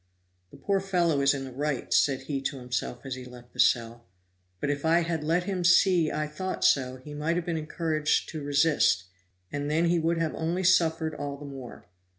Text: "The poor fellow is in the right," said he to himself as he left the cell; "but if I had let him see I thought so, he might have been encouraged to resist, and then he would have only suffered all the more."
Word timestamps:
"The 0.49 0.57
poor 0.57 0.79
fellow 0.79 1.21
is 1.21 1.35
in 1.35 1.43
the 1.45 1.51
right," 1.51 1.93
said 1.93 2.21
he 2.21 2.41
to 2.41 2.57
himself 2.57 3.05
as 3.05 3.13
he 3.13 3.23
left 3.23 3.53
the 3.53 3.59
cell; 3.59 4.07
"but 4.59 4.71
if 4.71 4.83
I 4.83 5.01
had 5.01 5.23
let 5.23 5.43
him 5.43 5.63
see 5.63 6.11
I 6.11 6.25
thought 6.25 6.65
so, 6.65 6.95
he 6.95 7.13
might 7.13 7.35
have 7.35 7.45
been 7.45 7.55
encouraged 7.55 8.27
to 8.29 8.41
resist, 8.41 9.03
and 9.51 9.69
then 9.69 9.85
he 9.89 9.99
would 9.99 10.17
have 10.17 10.33
only 10.33 10.63
suffered 10.63 11.13
all 11.13 11.37
the 11.37 11.45
more." 11.45 11.85